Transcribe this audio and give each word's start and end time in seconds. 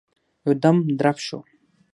يودم 0.45 0.77
درب 0.99 1.17
شو. 1.25 1.39